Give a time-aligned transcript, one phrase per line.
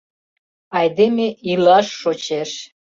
[0.79, 2.51] «АЙДЕМЕ ИЛАШ ШОЧЕШ».